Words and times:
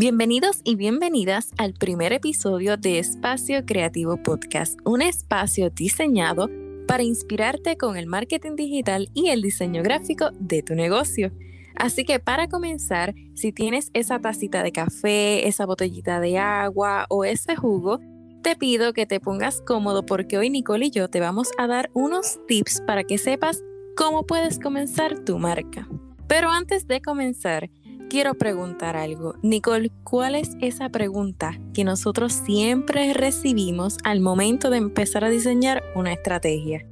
Bienvenidos 0.00 0.62
y 0.64 0.76
bienvenidas 0.76 1.50
al 1.58 1.74
primer 1.74 2.14
episodio 2.14 2.78
de 2.78 2.98
Espacio 2.98 3.66
Creativo 3.66 4.16
Podcast, 4.16 4.80
un 4.86 5.02
espacio 5.02 5.68
diseñado 5.68 6.48
para 6.86 7.02
inspirarte 7.02 7.76
con 7.76 7.98
el 7.98 8.06
marketing 8.06 8.56
digital 8.56 9.10
y 9.12 9.28
el 9.28 9.42
diseño 9.42 9.82
gráfico 9.82 10.30
de 10.40 10.62
tu 10.62 10.74
negocio. 10.74 11.32
Así 11.76 12.06
que 12.06 12.18
para 12.18 12.48
comenzar, 12.48 13.14
si 13.34 13.52
tienes 13.52 13.90
esa 13.92 14.18
tacita 14.18 14.62
de 14.62 14.72
café, 14.72 15.46
esa 15.46 15.66
botellita 15.66 16.18
de 16.18 16.38
agua 16.38 17.04
o 17.10 17.26
ese 17.26 17.54
jugo, 17.54 18.00
te 18.42 18.56
pido 18.56 18.94
que 18.94 19.04
te 19.04 19.20
pongas 19.20 19.60
cómodo 19.60 20.06
porque 20.06 20.38
hoy 20.38 20.48
Nicole 20.48 20.86
y 20.86 20.90
yo 20.92 21.10
te 21.10 21.20
vamos 21.20 21.50
a 21.58 21.66
dar 21.66 21.90
unos 21.92 22.40
tips 22.48 22.80
para 22.86 23.04
que 23.04 23.18
sepas 23.18 23.62
cómo 23.98 24.24
puedes 24.24 24.58
comenzar 24.58 25.26
tu 25.26 25.38
marca. 25.38 25.86
Pero 26.26 26.48
antes 26.48 26.86
de 26.86 27.02
comenzar, 27.02 27.68
quiero 28.10 28.34
preguntar 28.34 28.96
algo. 28.96 29.36
Nicole, 29.40 29.90
¿cuál 30.04 30.34
es 30.34 30.56
esa 30.60 30.90
pregunta 30.90 31.58
que 31.72 31.84
nosotros 31.84 32.32
siempre 32.32 33.14
recibimos 33.14 33.96
al 34.04 34.20
momento 34.20 34.68
de 34.68 34.78
empezar 34.78 35.24
a 35.24 35.30
diseñar 35.30 35.82
una 35.94 36.12
estrategia? 36.12 36.84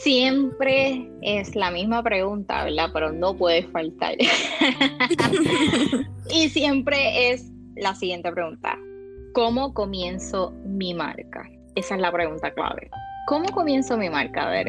Siempre 0.00 1.08
es 1.22 1.54
la 1.54 1.70
misma 1.70 2.02
pregunta, 2.02 2.64
¿verdad? 2.64 2.90
Pero 2.92 3.12
no 3.12 3.36
puede 3.36 3.62
faltar. 3.68 4.16
y 6.30 6.48
siempre 6.48 7.30
es 7.30 7.52
la 7.76 7.94
siguiente 7.94 8.32
pregunta. 8.32 8.76
¿Cómo 9.32 9.72
comienzo 9.72 10.52
mi 10.66 10.94
marca? 10.94 11.48
Esa 11.76 11.94
es 11.94 12.00
la 12.00 12.10
pregunta 12.10 12.52
clave. 12.52 12.90
¿Cómo 13.28 13.48
comienzo 13.50 13.96
mi 13.96 14.10
marca, 14.10 14.48
ver 14.48 14.66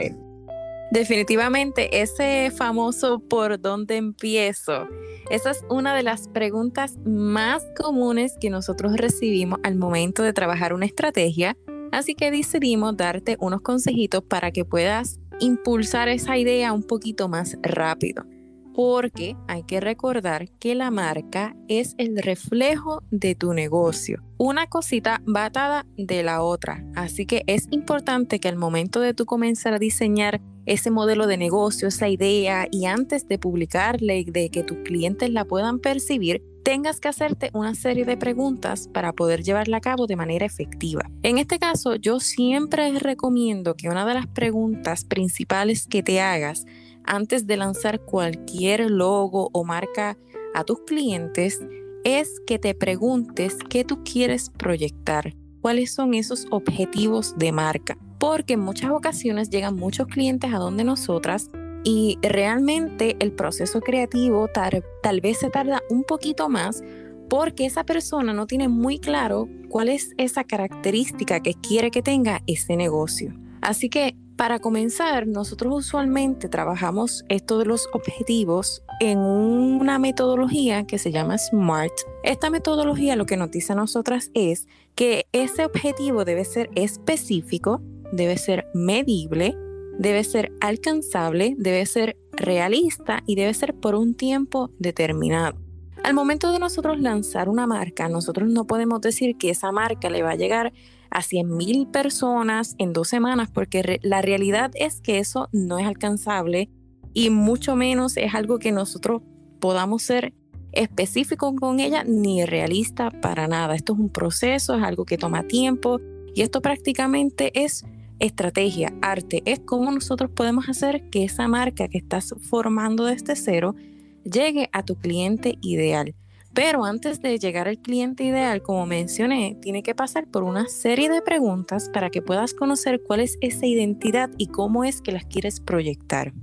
Definitivamente, 0.92 2.02
ese 2.02 2.52
famoso 2.52 3.20
por 3.20 3.62
dónde 3.62 3.96
empiezo, 3.96 4.90
esa 5.30 5.52
es 5.52 5.64
una 5.70 5.96
de 5.96 6.04
las 6.04 6.28
preguntas 6.28 6.98
más 7.06 7.66
comunes 7.78 8.36
que 8.42 8.50
nosotros 8.50 8.98
recibimos 8.98 9.60
al 9.64 9.78
momento 9.78 10.22
de 10.22 10.34
trabajar 10.34 10.74
una 10.74 10.86
estrategia, 10.86 11.56
así 11.94 12.14
que 12.14 12.30
decidimos 12.30 12.98
darte 12.98 13.38
unos 13.40 13.62
consejitos 13.62 14.22
para 14.22 14.52
que 14.52 14.66
puedas 14.66 15.22
impulsar 15.40 16.10
esa 16.10 16.38
idea 16.38 16.74
un 16.74 16.84
poquito 16.84 17.30
más 17.30 17.58
rápido. 17.62 18.26
Porque 18.74 19.36
hay 19.48 19.64
que 19.64 19.80
recordar 19.80 20.50
que 20.60 20.76
la 20.76 20.92
marca 20.92 21.56
es 21.68 21.96
el 21.98 22.18
reflejo 22.18 23.04
de 23.12 23.36
tu 23.36 23.54
negocio. 23.54 24.24
Una 24.38 24.68
cosita 24.68 25.22
va 25.34 25.46
atada 25.46 25.86
de 25.98 26.24
la 26.24 26.42
otra. 26.42 26.84
Así 26.96 27.26
que 27.26 27.44
es 27.48 27.68
importante 27.72 28.40
que 28.40 28.48
al 28.48 28.58
momento 28.58 29.00
de 29.00 29.14
tú 29.14 29.26
comenzar 29.26 29.74
a 29.74 29.80
diseñar 29.80 30.42
ese 30.66 30.92
modelo 30.92 31.28
de 31.28 31.38
negocio, 31.38 31.88
esa 31.88 32.08
idea, 32.08 32.68
y 32.72 32.86
antes 32.86 33.28
de 33.28 33.40
publicarle 33.40 34.20
y 34.20 34.24
de 34.26 34.50
que 34.50 34.64
tus 34.64 34.78
clientes 34.80 35.30
la 35.32 35.46
puedan 35.46 35.80
percibir, 35.80 36.44
tengas 36.64 37.00
que 37.00 37.08
hacerte 37.08 37.50
una 37.54 37.76
serie 37.76 38.06
de 38.06 38.18
preguntas 38.18 38.88
para 38.88 39.14
poder 39.14 39.44
llevarla 39.44 39.78
a 39.78 39.82
cabo 39.82 40.08
de 40.08 40.16
manera 40.16 40.46
efectiva. 40.46 41.10
En 41.24 41.38
este 41.38 41.60
caso, 41.60 41.96
yo 41.96 42.20
siempre 42.20 42.92
recomiendo 43.00 43.76
que 43.76 43.90
una 43.90 44.06
de 44.06 44.14
las 44.14 44.28
preguntas 44.28 45.04
principales 45.04 45.88
que 45.88 46.04
te 46.04 46.22
hagas 46.22 46.66
antes 47.06 47.48
de 47.48 47.58
lanzar 47.58 48.00
cualquier 48.02 48.90
logo 48.90 49.50
o 49.54 49.64
marca 49.64 50.18
a 50.54 50.64
tus 50.64 50.80
clientes 50.82 51.60
es 52.04 52.40
que 52.48 52.60
te 52.60 52.74
preguntes 52.74 53.58
qué 53.70 53.84
tú 53.84 54.04
quieres 54.04 54.50
proyectar, 54.50 55.36
cuáles 55.62 55.94
son 55.94 56.14
esos 56.14 56.48
objetivos 56.50 57.38
de 57.38 57.52
marca 57.52 57.98
porque 58.22 58.54
en 58.54 58.60
muchas 58.60 58.92
ocasiones 58.92 59.50
llegan 59.50 59.76
muchos 59.76 60.06
clientes 60.06 60.54
a 60.54 60.60
donde 60.60 60.84
nosotras 60.84 61.50
y 61.84 62.20
realmente 62.22 63.16
el 63.20 63.32
proceso 63.32 63.82
creativo 63.82 64.48
tal, 64.48 65.22
vez 65.22 65.40
se 65.40 65.50
tarda 65.50 65.82
un 65.90 66.04
poquito 66.04 66.48
más 66.48 66.84
porque 67.32 67.66
esa 67.66 67.84
persona 67.84 68.32
no 68.32 68.46
tiene 68.46 68.68
muy 68.68 69.00
claro 69.00 69.50
cuál 69.70 69.90
es 69.90 70.14
esa 70.18 70.44
característica 70.44 71.40
que 71.40 71.56
quiere 71.56 71.90
que 71.90 72.04
tenga 72.04 72.44
ese 72.46 72.76
negocio. 72.76 73.34
Así 73.60 73.90
que 73.90 74.16
para 74.38 74.60
comenzar, 74.60 75.28
nosotros 75.28 75.74
usualmente 75.74 76.50
trabajamos 76.50 77.24
esto 77.30 77.60
de 77.60 77.66
los 77.66 77.88
objetivos 77.94 78.84
en 79.00 79.20
una 79.20 80.00
metodología 80.00 80.86
que 80.86 80.98
se 80.98 81.12
llama 81.12 81.38
SMART. 81.38 81.94
Esta 82.24 82.50
metodología 82.50 83.16
lo 83.16 83.26
que 83.26 83.38
nos 83.38 83.52
dice 83.52 83.74
a 83.74 83.76
nosotras 83.76 84.32
es 84.34 84.68
que 84.96 85.28
ese 85.32 85.66
objetivo 85.66 86.26
debe 86.26 86.46
ser 86.46 86.70
específico, 86.76 87.82
debe 88.12 88.38
ser 88.38 88.68
medible, 88.74 89.56
debe 89.98 90.24
ser 90.24 90.52
alcanzable, 90.62 91.56
debe 91.58 91.86
ser 91.86 92.18
realista 92.32 93.24
y 93.26 93.36
debe 93.36 93.54
ser 93.54 93.76
por 93.76 93.96
un 93.96 94.16
tiempo 94.16 94.72
determinado. 94.80 95.58
Al 96.04 96.16
momento 96.16 96.52
de 96.52 96.60
nosotros 96.60 97.00
lanzar 97.00 97.48
una 97.48 97.68
marca, 97.68 98.10
nosotros 98.10 98.50
no 98.50 98.66
podemos 98.66 99.02
decir 99.02 99.38
que 99.38 99.52
esa 99.52 99.72
marca 99.72 100.10
le 100.10 100.24
va 100.24 100.32
a 100.32 100.36
llegar 100.36 100.74
a 101.12 101.22
100 101.22 101.56
mil 101.56 101.88
personas 101.88 102.76
en 102.78 102.94
dos 102.94 103.10
semanas, 103.10 103.50
porque 103.52 104.00
la 104.02 104.22
realidad 104.22 104.72
es 104.76 105.02
que 105.02 105.20
eso 105.20 105.50
no 105.52 105.78
es 105.78 105.86
alcanzable 105.86 106.70
y 107.14 107.30
mucho 107.30 107.76
menos 107.76 108.18
es 108.18 108.34
algo 108.34 108.58
que 108.58 108.72
nosotros 108.72 109.22
podamos 109.60 110.04
ser 110.04 110.34
específicos 110.72 111.54
con 111.60 111.80
ella 111.80 112.04
ni 112.06 112.46
realista 112.46 113.12
para 113.12 113.48
nada. 113.48 113.76
Esto 113.76 113.94
es 113.94 114.00
un 114.00 114.10
proceso, 114.10 114.76
es 114.76 114.84
algo 114.84 115.06
que 115.06 115.18
toma 115.18 115.44
tiempo 115.44 116.00
y 116.34 116.42
esto 116.42 116.62
prácticamente 116.62 117.52
es 117.62 117.86
estrategia, 118.20 118.94
arte, 119.02 119.42
es 119.46 119.60
cómo 119.60 119.92
nosotros 119.92 120.32
podemos 120.34 120.70
hacer 120.70 121.10
que 121.10 121.24
esa 121.24 121.48
marca 121.48 121.88
que 121.88 121.98
estás 121.98 122.34
formando 122.50 123.06
desde 123.06 123.36
cero 123.36 123.76
llegue 124.24 124.70
a 124.72 124.84
tu 124.84 124.96
cliente 124.96 125.58
ideal. 125.62 126.16
Pero 126.54 126.84
antes 126.84 127.22
de 127.22 127.38
llegar 127.38 127.70
al 127.70 127.78
cliente 127.78 128.26
ideal, 128.26 128.62
como 128.62 128.86
mencioné, 128.86 129.58
tiene 129.62 129.84
que 129.84 129.96
pasar 129.96 130.28
por 130.28 130.44
una 130.44 130.68
serie 130.68 131.10
de 131.10 131.22
preguntas 131.22 131.90
para 131.94 132.10
que 132.10 132.22
puedas 132.22 132.54
conocer 132.54 133.02
cuál 133.02 133.22
es 133.22 133.38
esa 133.40 133.66
identidad 133.66 134.30
y 134.38 134.48
cómo 134.48 134.84
es 134.84 135.02
que 135.02 135.14
las 135.14 135.26
quieres 135.26 135.62
proyectar. 135.62 136.34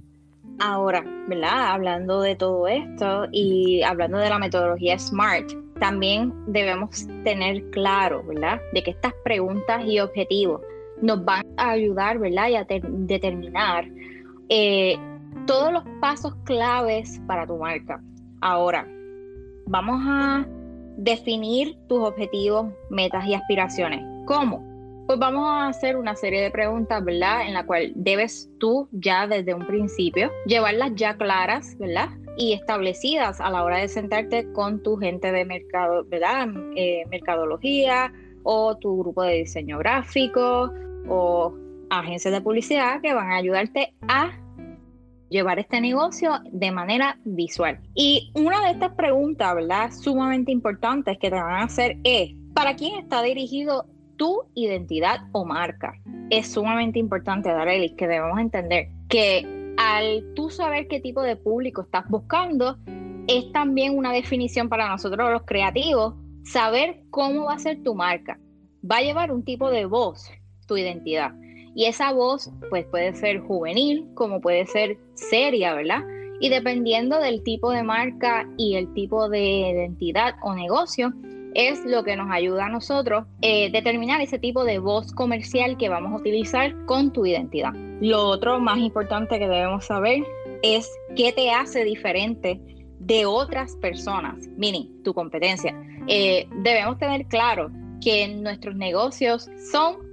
Ahora, 0.60 1.04
¿verdad? 1.28 1.72
Hablando 1.72 2.22
de 2.22 2.34
todo 2.36 2.66
esto 2.66 3.26
y 3.32 3.82
hablando 3.82 4.18
de 4.18 4.30
la 4.30 4.38
metodología 4.38 4.98
SMART, 4.98 5.52
también 5.78 6.32
debemos 6.46 7.06
tener 7.22 7.68
claro, 7.70 8.24
¿verdad? 8.24 8.60
De 8.72 8.82
que 8.82 8.90
estas 8.90 9.12
preguntas 9.24 9.84
y 9.86 10.00
objetivos 10.00 10.62
nos 11.02 11.24
van 11.24 11.44
a 11.58 11.70
ayudar, 11.70 12.18
¿verdad? 12.18 12.46
A 12.56 12.66
determinar 12.66 13.88
eh, 14.48 14.96
todos 15.46 15.72
los 15.72 15.84
pasos 16.00 16.34
claves 16.44 17.20
para 17.26 17.46
tu 17.46 17.56
marca. 17.58 18.02
Ahora, 18.40 18.88
vamos 19.68 20.00
a 20.06 20.46
definir 20.96 21.76
tus 21.88 22.00
objetivos, 22.00 22.72
metas 22.90 23.26
y 23.26 23.34
aspiraciones. 23.34 24.00
¿Cómo? 24.26 24.66
Pues 25.06 25.18
vamos 25.18 25.48
a 25.48 25.68
hacer 25.68 25.96
una 25.96 26.14
serie 26.16 26.42
de 26.42 26.50
preguntas, 26.50 27.02
¿verdad? 27.04 27.46
En 27.46 27.54
la 27.54 27.64
cual 27.64 27.92
debes 27.94 28.50
tú 28.58 28.88
ya 28.92 29.26
desde 29.26 29.54
un 29.54 29.66
principio 29.66 30.30
llevarlas 30.44 30.92
ya 30.96 31.16
claras, 31.16 31.76
¿verdad? 31.78 32.10
Y 32.36 32.52
establecidas 32.52 33.40
a 33.40 33.50
la 33.50 33.64
hora 33.64 33.78
de 33.78 33.88
sentarte 33.88 34.52
con 34.52 34.82
tu 34.82 34.96
gente 34.96 35.32
de 35.32 35.44
mercado, 35.44 36.04
¿verdad? 36.04 36.48
Eh, 36.76 37.04
mercadología 37.10 38.12
o 38.42 38.76
tu 38.76 38.98
grupo 38.98 39.22
de 39.22 39.34
diseño 39.34 39.78
gráfico 39.78 40.72
o 41.08 41.54
agencias 41.90 42.34
de 42.34 42.40
publicidad 42.40 43.00
que 43.00 43.14
van 43.14 43.30
a 43.30 43.36
ayudarte 43.36 43.94
a 44.08 44.30
llevar 45.28 45.58
este 45.58 45.80
negocio 45.80 46.40
de 46.50 46.70
manera 46.70 47.18
visual. 47.24 47.80
Y 47.94 48.30
una 48.34 48.64
de 48.64 48.72
estas 48.72 48.92
preguntas, 48.94 49.54
¿verdad? 49.54 49.90
Sumamente 49.92 50.52
importantes 50.52 51.18
que 51.18 51.30
te 51.30 51.36
van 51.36 51.60
a 51.60 51.64
hacer 51.64 51.98
es, 52.04 52.34
¿para 52.54 52.76
quién 52.76 52.98
está 52.98 53.22
dirigido 53.22 53.86
tu 54.16 54.42
identidad 54.54 55.20
o 55.32 55.44
marca? 55.44 55.94
Es 56.30 56.52
sumamente 56.52 56.98
importante, 56.98 57.50
Darelis, 57.50 57.92
que 57.92 58.06
debemos 58.06 58.38
entender 58.38 58.88
que 59.08 59.74
al 59.78 60.24
tú 60.34 60.50
saber 60.50 60.88
qué 60.88 61.00
tipo 61.00 61.22
de 61.22 61.36
público 61.36 61.82
estás 61.82 62.08
buscando, 62.08 62.76
es 63.28 63.52
también 63.52 63.96
una 63.96 64.12
definición 64.12 64.68
para 64.68 64.88
nosotros 64.88 65.30
los 65.30 65.42
creativos, 65.42 66.14
saber 66.44 67.02
cómo 67.10 67.44
va 67.44 67.54
a 67.54 67.58
ser 67.58 67.82
tu 67.82 67.94
marca. 67.94 68.38
Va 68.90 68.96
a 68.96 69.02
llevar 69.02 69.30
un 69.30 69.44
tipo 69.44 69.70
de 69.70 69.84
voz, 69.84 70.30
tu 70.66 70.76
identidad. 70.76 71.32
Y 71.78 71.84
esa 71.84 72.12
voz 72.12 72.50
pues 72.70 72.86
puede 72.86 73.14
ser 73.14 73.38
juvenil 73.38 74.04
como 74.14 74.40
puede 74.40 74.66
ser 74.66 74.98
seria, 75.14 75.74
¿verdad? 75.74 76.02
Y 76.40 76.48
dependiendo 76.48 77.20
del 77.20 77.44
tipo 77.44 77.70
de 77.70 77.84
marca 77.84 78.48
y 78.56 78.74
el 78.74 78.92
tipo 78.94 79.28
de 79.28 79.70
identidad 79.70 80.34
o 80.42 80.56
negocio, 80.56 81.12
es 81.54 81.84
lo 81.84 82.02
que 82.02 82.16
nos 82.16 82.32
ayuda 82.32 82.66
a 82.66 82.68
nosotros 82.68 83.26
eh, 83.42 83.70
determinar 83.70 84.20
ese 84.20 84.40
tipo 84.40 84.64
de 84.64 84.80
voz 84.80 85.12
comercial 85.12 85.76
que 85.76 85.88
vamos 85.88 86.14
a 86.14 86.16
utilizar 86.16 86.74
con 86.86 87.12
tu 87.12 87.24
identidad. 87.24 87.72
Lo 88.00 88.26
otro 88.26 88.58
más 88.58 88.78
importante 88.78 89.38
que 89.38 89.46
debemos 89.46 89.84
saber 89.84 90.24
es 90.64 90.90
qué 91.14 91.32
te 91.32 91.52
hace 91.52 91.84
diferente 91.84 92.60
de 92.98 93.24
otras 93.24 93.76
personas, 93.76 94.48
mini, 94.56 94.90
tu 95.04 95.14
competencia. 95.14 95.80
Eh, 96.08 96.48
debemos 96.56 96.98
tener 96.98 97.24
claro 97.26 97.70
que 98.00 98.26
nuestros 98.26 98.74
negocios 98.74 99.48
son 99.70 100.07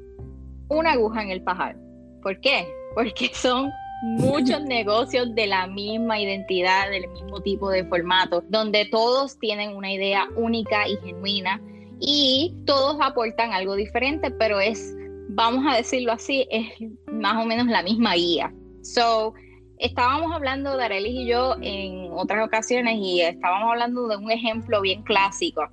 una 0.70 0.94
aguja 0.94 1.24
en 1.24 1.30
el 1.30 1.44
pajar. 1.44 1.76
¿Por 2.22 2.40
qué? 2.40 2.68
Porque 2.96 3.30
son 3.34 3.72
muchos 4.04 4.64
negocios 4.66 5.34
de 5.36 5.48
la 5.48 5.68
misma 5.68 6.20
identidad, 6.20 6.90
del 6.90 7.08
mismo 7.10 7.42
tipo 7.42 7.70
de 7.70 7.86
formato, 7.86 8.44
donde 8.50 8.86
todos 8.86 9.38
tienen 9.40 9.76
una 9.76 9.92
idea 9.92 10.28
única 10.36 10.88
y 10.88 10.98
genuina 10.98 11.62
y 12.00 12.54
todos 12.66 12.98
aportan 13.02 13.54
algo 13.54 13.76
diferente, 13.76 14.32
pero 14.32 14.60
es, 14.60 14.96
vamos 15.30 15.66
a 15.68 15.78
decirlo 15.78 16.12
así, 16.12 16.48
es 16.52 16.68
más 17.12 17.42
o 17.44 17.46
menos 17.46 17.68
la 17.68 17.84
misma 17.84 18.16
guía. 18.16 18.54
So, 18.82 19.34
estábamos 19.78 20.32
hablando, 20.34 20.78
Darelis 20.78 21.22
y 21.22 21.28
yo, 21.28 21.56
en 21.62 22.10
otras 22.12 22.46
ocasiones 22.46 22.98
y 23.00 23.22
estábamos 23.22 23.72
hablando 23.72 24.08
de 24.08 24.18
un 24.18 24.32
ejemplo 24.32 24.82
bien 24.82 25.04
clásico. 25.04 25.68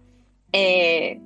Eh, 0.53 1.19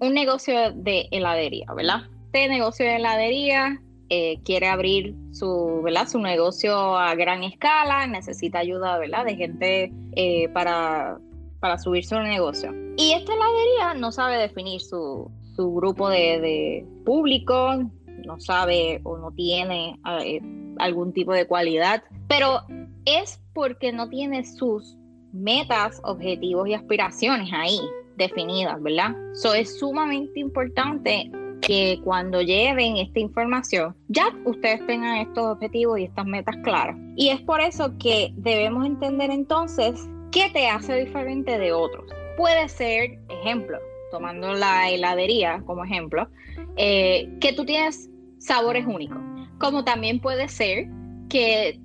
un 0.00 0.14
negocio 0.14 0.72
de 0.72 1.08
heladería, 1.12 1.66
¿verdad? 1.74 2.02
Este 2.34 2.48
negocio 2.48 2.86
de 2.86 2.96
heladería 2.96 3.82
eh, 4.08 4.40
quiere 4.42 4.66
abrir 4.66 5.14
su, 5.32 5.82
¿verdad? 5.84 6.08
su 6.08 6.18
negocio 6.18 6.96
a 6.96 7.14
gran 7.14 7.42
escala, 7.42 8.06
necesita 8.06 8.60
ayuda 8.60 8.96
¿verdad? 8.96 9.26
de 9.26 9.36
gente 9.36 9.92
eh, 10.16 10.48
para, 10.48 11.18
para 11.60 11.76
subir 11.76 12.06
su 12.06 12.18
negocio. 12.20 12.72
Y 12.96 13.12
esta 13.12 13.34
heladería 13.34 14.00
no 14.00 14.12
sabe 14.12 14.38
definir 14.38 14.80
su, 14.80 15.30
su 15.54 15.74
grupo 15.74 16.08
de, 16.08 16.86
público, 17.04 17.84
no 18.24 18.40
sabe 18.40 19.02
o 19.04 19.18
no 19.18 19.30
tiene 19.32 20.00
eh, 20.24 20.40
algún 20.78 21.12
tipo 21.12 21.34
de 21.34 21.46
cualidad, 21.46 22.02
pero 22.28 22.62
es 23.04 23.42
porque 23.52 23.92
no 23.92 24.08
tiene 24.08 24.42
sus 24.46 24.96
metas, 25.34 26.00
objetivos 26.02 26.66
y 26.66 26.72
aspiraciones 26.72 27.50
ahí 27.52 27.78
definidas, 28.16 28.82
¿verdad? 28.82 29.14
Eso 29.32 29.52
es 29.52 29.78
sumamente 29.78 30.40
importante 30.40 31.30
que 31.62 32.00
cuando 32.04 32.42
lleven 32.42 32.96
esta 32.96 33.20
información, 33.20 33.94
ya 34.08 34.26
ustedes 34.44 34.84
tengan 34.86 35.18
estos 35.18 35.44
objetivos 35.44 35.98
y 35.98 36.04
estas 36.04 36.26
metas 36.26 36.56
claras. 36.62 36.96
Y 37.16 37.28
es 37.28 37.40
por 37.40 37.60
eso 37.60 37.96
que 37.98 38.32
debemos 38.36 38.84
entender 38.84 39.30
entonces 39.30 40.08
qué 40.32 40.50
te 40.52 40.68
hace 40.68 40.96
diferente 40.96 41.58
de 41.58 41.72
otros. 41.72 42.04
Puede 42.36 42.68
ser, 42.68 43.18
ejemplo, 43.28 43.78
tomando 44.10 44.52
la 44.52 44.90
heladería 44.90 45.62
como 45.64 45.84
ejemplo, 45.84 46.28
eh, 46.76 47.28
que 47.40 47.52
tú 47.52 47.64
tienes 47.64 48.10
sabores 48.38 48.84
únicos, 48.86 49.18
como 49.58 49.84
también 49.84 50.20
puede 50.20 50.48
ser 50.48 50.88
que 51.28 51.80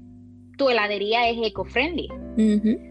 tu 0.57 0.69
heladería 0.69 1.29
es 1.29 1.37
eco-friendly. 1.41 2.09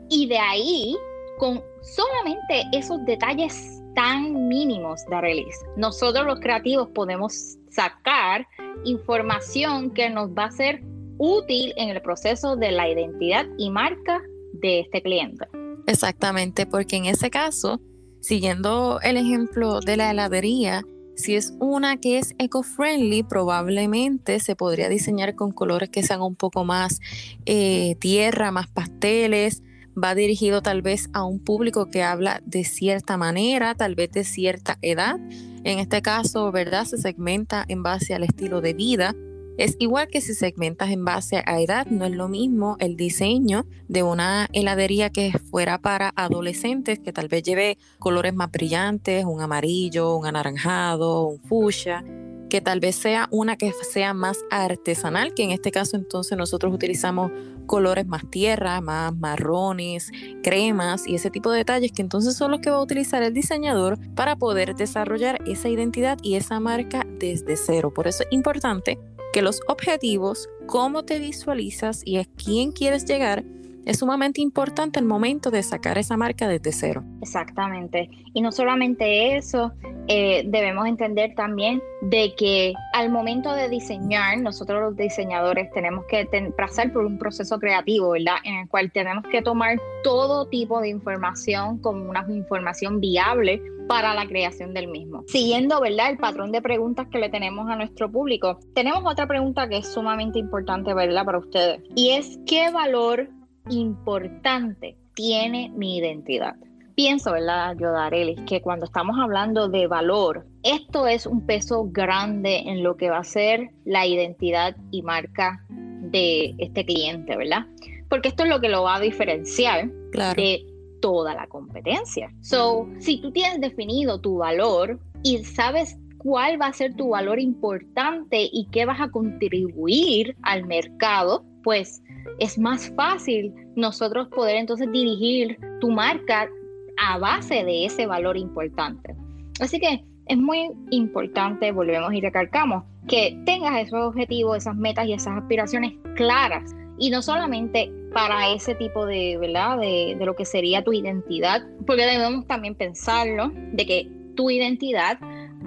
Y 0.09 0.27
de 0.29 0.39
ahí, 0.39 0.97
con 1.39 1.63
solamente 1.83 2.65
esos 2.73 3.05
detalles 3.05 3.83
tan 3.97 4.47
mínimos, 4.47 5.05
Darelis, 5.11 5.57
nosotros 5.77 6.27
los 6.27 6.39
creativos 6.39 6.89
podemos 6.91 7.57
sacar 7.71 8.47
información 8.85 9.91
que 9.91 10.11
nos 10.11 10.31
va 10.31 10.45
a 10.45 10.51
ser 10.51 10.83
útil 11.19 11.73
en 11.77 11.89
el 11.89 12.03
proceso 12.03 12.57
de 12.57 12.73
la 12.73 12.89
identidad 12.89 13.47
y 13.57 13.71
marca 13.71 14.21
de 14.53 14.81
este 14.81 15.03
cliente. 15.03 15.47
Exactamente, 15.87 16.67
porque 16.67 16.97
en 16.97 17.07
ese 17.07 17.31
caso, 17.31 17.81
siguiendo 18.21 19.01
el 19.01 19.17
ejemplo 19.17 19.81
de 19.81 19.97
la 19.97 20.11
heladería, 20.11 20.83
si 21.17 21.35
es 21.35 21.55
una 21.59 21.97
que 21.97 22.19
es 22.19 22.35
eco-friendly, 22.39 23.23
probablemente 23.23 24.41
se 24.41 24.57
podría 24.57 24.91
diseñar 24.91 25.35
con 25.35 25.53
colores 25.53 25.89
que 25.89 26.03
sean 26.03 26.21
un 26.21 26.37
poco 26.37 26.67
más 26.67 27.01
eh, 27.47 27.97
tierra, 27.99 28.51
más 28.51 28.69
pasteles. 28.69 29.63
Va 30.03 30.15
dirigido 30.15 30.63
tal 30.63 30.83
vez 30.83 31.09
a 31.13 31.25
un 31.25 31.39
público 31.39 31.91
que 31.91 32.03
habla 32.03 32.43
de 32.45 32.65
cierta 32.65 33.17
manera, 33.17 33.75
tal 33.75 33.95
vez 33.95 34.11
de 34.13 34.25
cierta 34.25 34.79
edad. 34.83 35.19
En 35.65 35.79
este 35.79 36.03
caso, 36.03 36.53
¿verdad? 36.53 36.85
Se 36.85 36.99
segmenta 36.99 37.65
en 37.67 37.83
base 37.83 38.15
al 38.15 38.25
estilo 38.25 38.61
de 38.61 38.75
vida 38.75 39.15
es 39.59 39.77
igual 39.79 40.09
que 40.09 40.21
si 40.21 40.35
segmentas 40.35 40.91
en 40.91 41.05
base 41.05 41.43
a 41.47 41.61
edad, 41.61 41.87
no 41.87 42.05
es 42.05 42.13
lo 42.13 42.29
mismo 42.29 42.77
el 42.79 42.95
diseño 42.95 43.65
de 43.89 44.03
una 44.03 44.49
heladería 44.53 45.09
que 45.09 45.33
fuera 45.39 45.79
para 45.79 46.13
adolescentes, 46.15 46.99
que 46.99 47.13
tal 47.13 47.29
vez 47.29 47.43
lleve 47.43 47.79
colores 47.99 48.35
más 48.35 48.51
brillantes, 48.51 49.25
un 49.25 49.41
amarillo, 49.41 50.15
un 50.15 50.27
anaranjado, 50.27 51.27
un 51.27 51.41
fuchsia, 51.41 52.05
que 52.49 52.61
tal 52.61 52.81
vez 52.81 52.97
sea 52.97 53.29
una 53.31 53.57
que 53.57 53.73
sea 53.91 54.15
más 54.15 54.45
artesanal, 54.51 55.35
que 55.35 55.45
en 55.45 55.51
este 55.51 55.71
caso 55.71 55.97
entonces 55.97 56.37
nosotros 56.37 56.73
utilizamos 56.73 57.31
colores 57.67 58.07
más 58.07 58.29
tierra, 58.31 58.81
más 58.81 59.15
marrones, 59.17 60.11
cremas 60.43 61.07
y 61.07 61.17
ese 61.17 61.31
tipo 61.31 61.51
de 61.51 61.59
detalles 61.59 61.93
que 61.93 62.03
entonces 62.03 62.37
son 62.37 62.53
los 62.53 62.61
que 62.61 62.71
va 62.71 62.77
a 62.77 62.83
utilizar 62.83 63.23
el 63.23 63.35
diseñador 63.35 63.99
para 64.15 64.37
poder 64.37 64.75
desarrollar 64.77 65.41
esa 65.47 65.69
identidad 65.69 66.19
y 66.23 66.37
esa 66.37 66.61
marca 66.61 67.05
desde 67.19 67.57
cero. 67.57 67.93
Por 67.93 68.07
eso 68.07 68.23
es 68.23 68.29
importante 68.31 68.99
que 69.33 69.43
los 69.43 69.61
objetivos, 69.69 70.49
cómo 70.67 71.05
te 71.05 71.19
visualizas 71.19 72.03
y 72.05 72.19
a 72.19 72.25
quién 72.25 72.73
quieres 72.73 73.05
llegar, 73.05 73.45
es 73.87 74.01
sumamente 74.01 74.41
importante 74.43 74.99
el 74.99 75.07
momento 75.07 75.51
de 75.51 75.63
sacar 75.63 75.97
esa 75.97 76.17
marca 76.17 76.49
desde 76.49 76.73
cero. 76.73 77.05
Exactamente. 77.23 78.11
Y 78.35 78.43
no 78.43 78.51
solamente 78.51 79.37
eso, 79.37 79.73
eh, 80.09 80.43
debemos 80.47 80.87
entender 80.87 81.35
también 81.37 81.81
de 82.03 82.35
que 82.37 82.75
al 82.93 83.11
momento 83.11 83.53
de 83.53 83.69
diseñar, 83.69 84.41
nosotros 84.41 84.83
los 84.83 84.97
diseñadores 84.97 85.71
tenemos 85.73 86.05
que 86.07 86.29
pasar 86.57 86.93
por 86.93 87.07
un 87.07 87.17
proceso 87.17 87.59
creativo, 87.61 88.11
¿verdad? 88.11 88.37
En 88.45 88.57
el 88.57 88.69
cual 88.69 88.91
tenemos 88.91 89.25
que 89.31 89.41
tomar 89.41 89.81
todo 90.03 90.49
tipo 90.49 90.81
de 90.81 90.89
información 90.89 91.79
como 91.79 92.11
una 92.11 92.27
información 92.29 93.01
viable 93.01 93.63
para 93.89 94.15
la 94.15 94.27
creación 94.27 94.75
del 94.75 94.89
mismo. 94.89 95.23
Siguiendo, 95.29 95.81
¿verdad? 95.81 96.11
El 96.11 96.19
patrón 96.19 96.51
de 96.51 96.61
preguntas 96.61 97.07
que 97.09 97.19
le 97.19 97.29
tenemos 97.29 97.69
a 97.71 97.77
nuestro 97.77 98.11
público, 98.11 98.59
tenemos 98.75 99.05
otra 99.07 99.29
pregunta 99.29 99.69
que 99.69 99.79
es 99.79 99.93
sumamente 99.93 100.41
importante, 100.41 100.93
¿verdad? 100.93 101.25
Para 101.25 101.39
ustedes. 101.39 101.83
Y 101.95 102.11
es, 102.11 102.37
¿qué 102.47 102.73
valor 102.73 103.29
importante 103.71 104.97
tiene 105.15 105.71
mi 105.75 105.99
identidad? 105.99 106.55
Pienso, 106.95 107.33
¿verdad, 107.33 107.77
Yodarelis, 107.79 108.41
que 108.47 108.63
cuando 108.63 108.87
estamos 108.87 109.19
hablando 109.19 109.69
de 109.69 109.87
valor, 109.87 110.47
esto 110.63 111.07
es 111.07 111.27
un 111.27 111.45
peso 111.45 111.89
grande 111.91 112.61
en 112.67 112.83
lo 112.83 112.97
que 112.97 113.11
va 113.11 113.19
a 113.19 113.25
ser 113.25 113.71
la 113.85 114.07
identidad 114.07 114.77
y 114.91 115.03
marca 115.03 115.63
de 115.69 116.55
este 116.59 116.87
cliente, 116.87 117.37
¿verdad? 117.37 117.67
Porque 118.09 118.29
esto 118.29 118.45
es 118.45 118.49
lo 118.49 118.61
que 118.61 118.71
lo 118.71 118.85
va 118.85 118.97
a 118.97 119.01
diferenciar 119.01 119.91
de 120.37 120.65
toda 121.03 121.35
la 121.35 121.47
competencia. 121.49 122.33
So, 122.41 122.89
si 122.99 123.21
tú 123.21 123.31
tienes 123.31 123.61
definido 123.61 124.21
tu 124.21 124.39
valor 124.39 124.99
y 125.23 125.45
sabes 125.45 125.99
cuál 126.17 126.61
va 126.61 126.67
a 126.67 126.73
ser 126.73 126.95
tu 126.95 127.11
valor 127.11 127.39
importante 127.39 128.49
y 128.51 128.69
qué 128.71 128.87
vas 128.87 129.01
a 129.01 129.11
contribuir 129.11 130.35
al 130.43 130.67
mercado, 130.67 131.45
pues 131.67 132.01
es 132.39 132.59
más 132.59 132.93
fácil 132.95 133.53
nosotros 133.75 134.29
poder 134.29 134.55
entonces 134.55 134.89
dirigir 134.93 135.59
tu 135.81 135.91
marca 135.91 136.49
a 136.97 137.19
base 137.19 137.65
de 137.65 137.87
ese 137.87 138.07
valor 138.07 138.37
importante. 138.37 139.17
Así 139.59 139.81
que 139.81 140.05
es 140.27 140.39
muy 140.39 140.71
importante, 140.93 141.73
volvemos 141.73 142.15
y 142.15 142.21
recalcamos, 142.21 142.85
que 143.09 143.37
tengas 143.45 143.85
esos 143.85 144.01
objetivos, 144.01 144.59
esas 144.59 144.77
metas 144.77 145.09
y 145.09 145.15
esas 145.15 145.39
aspiraciones 145.39 145.95
claras. 146.15 146.73
Y 146.99 147.11
no 147.11 147.21
solamente 147.21 147.91
para 148.13 148.49
ese 148.53 148.77
tipo 148.77 149.05
de, 149.05 149.37
¿verdad? 149.37 149.79
De, 149.79 150.15
de 150.17 150.25
lo 150.25 150.37
que 150.37 150.45
sería 150.45 150.85
tu 150.85 150.93
identidad, 150.93 151.67
porque 151.85 152.07
debemos 152.07 152.47
también 152.47 152.77
pensarlo, 152.77 153.51
de 153.73 153.85
que 153.85 154.09
tu 154.37 154.51
identidad 154.51 155.19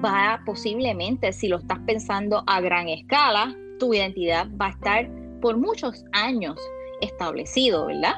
va 0.01 0.39
posiblemente, 0.46 1.34
si 1.34 1.50
lo 1.50 1.58
estás 1.58 1.79
pensando 1.79 2.41
a 2.48 2.62
gran 2.62 2.88
escala, 2.88 3.53
tu 3.79 3.94
identidad 3.94 4.48
va 4.60 4.68
a 4.68 4.70
estar 4.70 5.19
por 5.39 5.58
muchos 5.58 6.05
años 6.12 6.58
establecido, 7.01 7.88
¿verdad? 7.88 8.15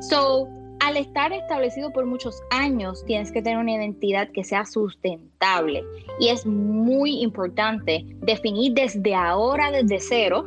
So, 0.00 0.48
al 0.80 0.96
estar 0.96 1.32
establecido 1.32 1.92
por 1.92 2.06
muchos 2.06 2.42
años, 2.50 3.04
tienes 3.04 3.30
que 3.30 3.40
tener 3.40 3.58
una 3.58 3.72
identidad 3.72 4.28
que 4.32 4.42
sea 4.42 4.64
sustentable. 4.64 5.84
Y 6.18 6.28
es 6.28 6.44
muy 6.44 7.20
importante 7.20 8.04
definir 8.20 8.72
desde 8.72 9.14
ahora, 9.14 9.70
desde 9.70 10.00
cero, 10.00 10.44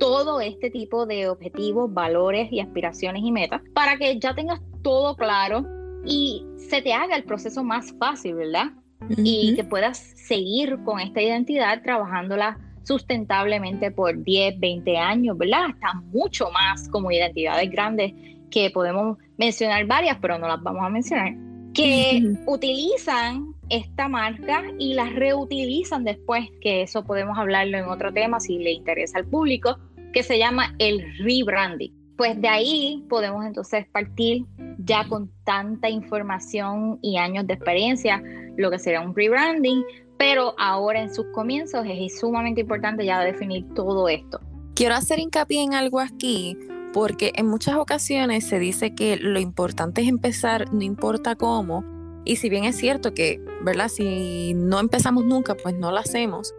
todo 0.00 0.40
este 0.40 0.70
tipo 0.70 1.06
de 1.06 1.28
objetivos, 1.28 1.92
valores 1.92 2.50
y 2.50 2.60
aspiraciones 2.60 3.22
y 3.24 3.30
metas 3.30 3.62
para 3.74 3.96
que 3.96 4.18
ya 4.18 4.34
tengas 4.34 4.60
todo 4.82 5.14
claro 5.16 5.64
y 6.04 6.44
se 6.56 6.82
te 6.82 6.92
haga 6.92 7.16
el 7.16 7.24
proceso 7.24 7.62
más 7.62 7.94
fácil, 7.98 8.34
¿verdad? 8.34 8.72
Y 9.16 9.54
que 9.54 9.62
puedas 9.62 9.98
seguir 9.98 10.78
con 10.84 11.00
esta 11.00 11.22
identidad 11.22 11.82
trabajándola 11.82 12.58
sustentablemente 12.86 13.90
por 13.90 14.22
10, 14.22 14.60
20 14.60 14.96
años, 14.96 15.36
¿verdad? 15.36 15.66
Hasta 15.70 15.94
mucho 16.12 16.50
más 16.52 16.88
como 16.88 17.10
identidades 17.10 17.68
grandes 17.70 18.12
que 18.50 18.70
podemos 18.70 19.18
mencionar 19.36 19.84
varias, 19.86 20.18
pero 20.20 20.38
no 20.38 20.46
las 20.46 20.62
vamos 20.62 20.84
a 20.84 20.88
mencionar, 20.88 21.34
que 21.74 22.22
utilizan 22.46 23.54
esta 23.68 24.08
marca 24.08 24.62
y 24.78 24.94
las 24.94 25.12
reutilizan 25.14 26.04
después, 26.04 26.48
que 26.60 26.82
eso 26.82 27.04
podemos 27.04 27.36
hablarlo 27.36 27.76
en 27.76 27.86
otro 27.86 28.12
tema 28.12 28.38
si 28.38 28.58
le 28.58 28.70
interesa 28.70 29.18
al 29.18 29.26
público, 29.26 29.78
que 30.12 30.22
se 30.22 30.38
llama 30.38 30.74
el 30.78 31.04
rebranding. 31.18 31.92
Pues 32.16 32.40
de 32.40 32.48
ahí 32.48 33.04
podemos 33.10 33.44
entonces 33.44 33.86
partir 33.88 34.44
ya 34.78 35.06
con 35.08 35.30
tanta 35.44 35.90
información 35.90 36.98
y 37.02 37.18
años 37.18 37.46
de 37.46 37.54
experiencia, 37.54 38.22
lo 38.56 38.70
que 38.70 38.78
será 38.78 39.00
un 39.02 39.14
rebranding, 39.14 39.84
pero 40.18 40.54
ahora 40.58 41.02
en 41.02 41.14
sus 41.14 41.26
comienzos 41.32 41.84
es 41.88 42.18
sumamente 42.18 42.62
importante 42.62 43.04
ya 43.04 43.20
definir 43.20 43.66
todo 43.74 44.08
esto. 44.08 44.40
Quiero 44.74 44.94
hacer 44.94 45.18
hincapié 45.18 45.62
en 45.62 45.74
algo 45.74 46.00
aquí 46.00 46.56
porque 46.92 47.32
en 47.34 47.46
muchas 47.46 47.76
ocasiones 47.76 48.46
se 48.46 48.58
dice 48.58 48.94
que 48.94 49.16
lo 49.16 49.38
importante 49.38 50.00
es 50.00 50.08
empezar, 50.08 50.72
no 50.72 50.82
importa 50.82 51.36
cómo, 51.36 51.84
y 52.24 52.36
si 52.36 52.48
bien 52.48 52.64
es 52.64 52.76
cierto 52.76 53.14
que, 53.14 53.40
¿verdad? 53.62 53.88
Si 53.88 54.52
no 54.54 54.80
empezamos 54.80 55.24
nunca, 55.24 55.54
pues 55.54 55.76
no 55.76 55.92
lo 55.92 55.98
hacemos. 55.98 56.54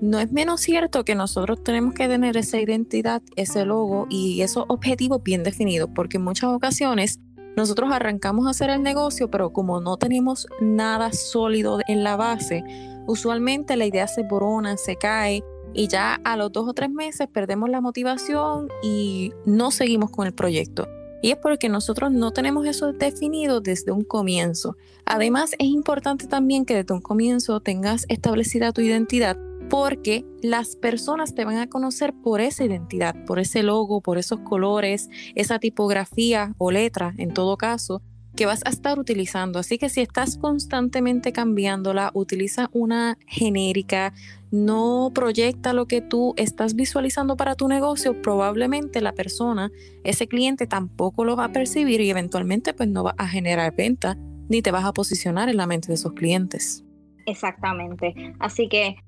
No 0.00 0.20
es 0.20 0.30
menos 0.30 0.60
cierto 0.60 1.04
que 1.04 1.16
nosotros 1.16 1.62
tenemos 1.64 1.92
que 1.92 2.06
tener 2.06 2.36
esa 2.36 2.60
identidad, 2.60 3.20
ese 3.34 3.64
logo 3.64 4.06
y 4.08 4.42
esos 4.42 4.64
objetivos 4.68 5.22
bien 5.24 5.42
definidos, 5.42 5.90
porque 5.92 6.18
en 6.18 6.24
muchas 6.24 6.50
ocasiones 6.50 7.18
nosotros 7.56 7.90
arrancamos 7.90 8.46
a 8.46 8.50
hacer 8.50 8.70
el 8.70 8.84
negocio, 8.84 9.28
pero 9.28 9.52
como 9.52 9.80
no 9.80 9.96
tenemos 9.96 10.46
nada 10.60 11.12
sólido 11.12 11.80
en 11.88 12.04
la 12.04 12.14
base, 12.14 12.62
usualmente 13.08 13.76
la 13.76 13.86
idea 13.86 14.06
se 14.06 14.22
borona, 14.22 14.76
se 14.76 14.94
cae 14.94 15.42
y 15.74 15.88
ya 15.88 16.20
a 16.24 16.36
los 16.36 16.52
dos 16.52 16.68
o 16.68 16.74
tres 16.74 16.90
meses 16.90 17.26
perdemos 17.32 17.68
la 17.68 17.80
motivación 17.80 18.68
y 18.82 19.32
no 19.44 19.70
seguimos 19.72 20.10
con 20.10 20.26
el 20.26 20.34
proyecto. 20.34 20.86
Y 21.20 21.32
es 21.32 21.36
porque 21.36 21.68
nosotros 21.68 22.12
no 22.12 22.30
tenemos 22.30 22.64
eso 22.66 22.92
definido 22.92 23.60
desde 23.60 23.90
un 23.90 24.04
comienzo. 24.04 24.76
Además, 25.04 25.52
es 25.58 25.66
importante 25.66 26.28
también 26.28 26.64
que 26.64 26.76
desde 26.76 26.94
un 26.94 27.00
comienzo 27.00 27.60
tengas 27.60 28.04
establecida 28.08 28.72
tu 28.72 28.82
identidad 28.82 29.36
porque 29.68 30.24
las 30.42 30.76
personas 30.76 31.34
te 31.34 31.44
van 31.44 31.58
a 31.58 31.68
conocer 31.68 32.14
por 32.22 32.40
esa 32.40 32.64
identidad, 32.64 33.14
por 33.26 33.38
ese 33.38 33.62
logo, 33.62 34.00
por 34.00 34.16
esos 34.16 34.40
colores, 34.40 35.10
esa 35.34 35.58
tipografía 35.58 36.54
o 36.58 36.70
letra, 36.70 37.14
en 37.18 37.34
todo 37.34 37.56
caso, 37.56 38.00
que 38.38 38.46
vas 38.46 38.62
a 38.64 38.70
estar 38.70 39.00
utilizando. 39.00 39.58
Así 39.58 39.78
que 39.78 39.88
si 39.88 40.00
estás 40.00 40.38
constantemente 40.38 41.32
cambiándola, 41.32 42.12
utiliza 42.14 42.70
una 42.72 43.18
genérica, 43.26 44.14
no 44.52 45.10
proyecta 45.12 45.72
lo 45.72 45.86
que 45.86 46.00
tú 46.02 46.34
estás 46.36 46.76
visualizando 46.76 47.36
para 47.36 47.56
tu 47.56 47.66
negocio, 47.66 48.22
probablemente 48.22 49.00
la 49.00 49.10
persona, 49.10 49.72
ese 50.04 50.28
cliente 50.28 50.68
tampoco 50.68 51.24
lo 51.24 51.34
va 51.34 51.46
a 51.46 51.52
percibir 51.52 52.00
y 52.00 52.10
eventualmente 52.10 52.74
pues 52.74 52.88
no 52.88 53.02
va 53.02 53.16
a 53.18 53.26
generar 53.26 53.74
venta 53.74 54.16
ni 54.48 54.62
te 54.62 54.70
vas 54.70 54.84
a 54.84 54.92
posicionar 54.92 55.48
en 55.48 55.56
la 55.56 55.66
mente 55.66 55.88
de 55.88 55.94
esos 55.94 56.12
clientes. 56.12 56.84
Exactamente. 57.26 58.14
Así 58.38 58.68
que 58.68 58.98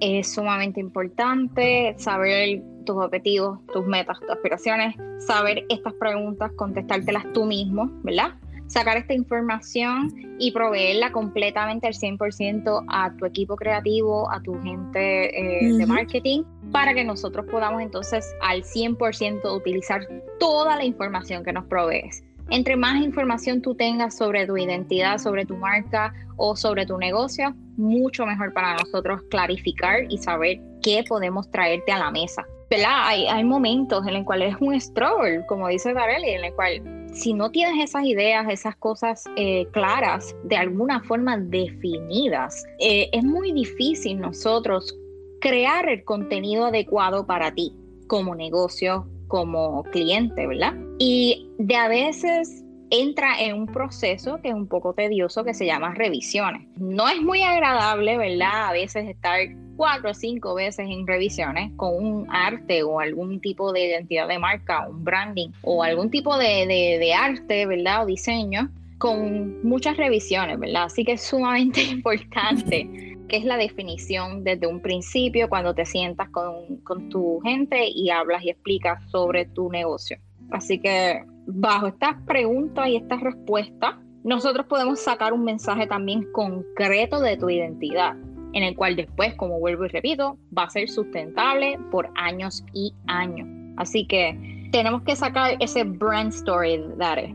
es 0.00 0.34
sumamente 0.34 0.80
importante 0.80 1.94
saber 1.98 2.60
tus 2.84 2.96
objetivos, 2.96 3.60
tus 3.72 3.86
metas, 3.86 4.18
tus 4.18 4.30
aspiraciones, 4.30 4.96
saber 5.20 5.64
estas 5.68 5.94
preguntas, 5.94 6.50
contestártelas 6.56 7.32
tú 7.32 7.44
mismo, 7.44 7.88
¿verdad? 8.02 8.41
Sacar 8.72 8.96
esta 8.96 9.12
información 9.12 10.10
y 10.38 10.50
proveerla 10.50 11.12
completamente 11.12 11.86
al 11.86 11.92
100% 11.92 12.86
a 12.88 13.14
tu 13.18 13.26
equipo 13.26 13.54
creativo, 13.54 14.32
a 14.32 14.40
tu 14.40 14.58
gente 14.62 15.66
eh, 15.66 15.74
de 15.74 15.84
marketing, 15.84 16.44
para 16.70 16.94
que 16.94 17.04
nosotros 17.04 17.44
podamos 17.50 17.82
entonces 17.82 18.34
al 18.40 18.62
100% 18.62 19.54
utilizar 19.54 20.08
toda 20.40 20.74
la 20.76 20.86
información 20.86 21.44
que 21.44 21.52
nos 21.52 21.66
provees. 21.66 22.24
Entre 22.48 22.74
más 22.74 23.02
información 23.02 23.60
tú 23.60 23.74
tengas 23.74 24.16
sobre 24.16 24.46
tu 24.46 24.56
identidad, 24.56 25.18
sobre 25.18 25.44
tu 25.44 25.58
marca 25.58 26.14
o 26.38 26.56
sobre 26.56 26.86
tu 26.86 26.96
negocio, 26.96 27.54
mucho 27.76 28.24
mejor 28.24 28.54
para 28.54 28.78
nosotros 28.78 29.20
clarificar 29.28 30.04
y 30.08 30.16
saber 30.16 30.62
qué 30.82 31.04
podemos 31.06 31.50
traerte 31.50 31.92
a 31.92 31.98
la 31.98 32.10
mesa. 32.10 32.46
¿Verdad? 32.70 33.02
Hay, 33.04 33.26
hay 33.26 33.44
momentos 33.44 34.06
en 34.06 34.14
los 34.14 34.24
cuales 34.24 34.54
es 34.54 34.60
un 34.62 34.80
struggle, 34.80 35.44
como 35.46 35.68
dice 35.68 35.92
Darely, 35.92 36.30
en 36.30 36.44
el 36.46 36.54
cual 36.54 37.01
si 37.12 37.34
no 37.34 37.50
tienes 37.50 37.84
esas 37.84 38.04
ideas, 38.04 38.46
esas 38.48 38.76
cosas 38.76 39.24
eh, 39.36 39.66
claras, 39.72 40.34
de 40.44 40.56
alguna 40.56 41.02
forma 41.02 41.36
definidas, 41.36 42.64
eh, 42.78 43.08
es 43.12 43.22
muy 43.22 43.52
difícil 43.52 44.18
nosotros 44.18 44.98
crear 45.40 45.88
el 45.88 46.04
contenido 46.04 46.66
adecuado 46.66 47.26
para 47.26 47.52
ti 47.54 47.74
como 48.06 48.34
negocio, 48.34 49.06
como 49.28 49.82
cliente, 49.84 50.46
¿verdad? 50.46 50.74
Y 50.98 51.50
de 51.58 51.76
a 51.76 51.88
veces 51.88 52.64
entra 52.90 53.40
en 53.40 53.56
un 53.56 53.66
proceso 53.66 54.38
que 54.42 54.50
es 54.50 54.54
un 54.54 54.68
poco 54.68 54.92
tedioso 54.92 55.44
que 55.44 55.54
se 55.54 55.64
llama 55.64 55.94
revisiones. 55.94 56.68
No 56.76 57.08
es 57.08 57.20
muy 57.22 57.42
agradable, 57.42 58.18
¿verdad? 58.18 58.68
A 58.68 58.72
veces 58.72 59.08
estar 59.08 59.40
cuatro 59.76 60.10
o 60.10 60.14
cinco 60.14 60.54
veces 60.54 60.86
en 60.88 61.06
revisiones 61.06 61.72
con 61.76 61.94
un 61.94 62.26
arte 62.30 62.82
o 62.82 63.00
algún 63.00 63.40
tipo 63.40 63.72
de 63.72 63.86
identidad 63.86 64.28
de 64.28 64.38
marca, 64.38 64.86
un 64.88 65.04
branding 65.04 65.48
o 65.62 65.82
algún 65.82 66.10
tipo 66.10 66.36
de, 66.38 66.66
de 66.66 67.14
arte, 67.14 67.66
¿verdad? 67.66 68.02
O 68.04 68.06
diseño 68.06 68.70
con 68.98 69.66
muchas 69.66 69.96
revisiones, 69.96 70.58
¿verdad? 70.60 70.84
Así 70.84 71.04
que 71.04 71.12
es 71.12 71.22
sumamente 71.22 71.82
importante 71.90 73.18
que 73.28 73.38
es 73.38 73.44
la 73.44 73.56
definición 73.56 74.44
desde 74.44 74.66
un 74.66 74.80
principio 74.80 75.48
cuando 75.48 75.74
te 75.74 75.86
sientas 75.86 76.28
con, 76.28 76.76
con 76.84 77.08
tu 77.08 77.40
gente 77.40 77.88
y 77.88 78.10
hablas 78.10 78.44
y 78.44 78.50
explicas 78.50 79.02
sobre 79.10 79.46
tu 79.46 79.70
negocio. 79.70 80.18
Así 80.50 80.78
que 80.78 81.24
bajo 81.46 81.86
estas 81.86 82.14
preguntas 82.26 82.88
y 82.88 82.96
estas 82.96 83.20
respuestas, 83.20 83.96
nosotros 84.22 84.66
podemos 84.66 85.00
sacar 85.00 85.32
un 85.32 85.44
mensaje 85.44 85.86
también 85.86 86.30
concreto 86.30 87.20
de 87.20 87.36
tu 87.36 87.50
identidad, 87.50 88.14
en 88.52 88.62
el 88.62 88.76
cual 88.76 88.96
después, 88.96 89.34
como 89.34 89.58
vuelvo 89.58 89.84
y 89.84 89.88
repito, 89.88 90.38
va 90.56 90.64
a 90.64 90.70
ser 90.70 90.88
sustentable 90.88 91.78
por 91.90 92.10
años 92.14 92.64
y 92.72 92.92
años. 93.06 93.48
Así 93.76 94.06
que 94.06 94.68
tenemos 94.72 95.02
que 95.02 95.16
sacar 95.16 95.56
ese 95.60 95.84
brand 95.84 96.32
story, 96.32 96.82
Dare 96.96 97.34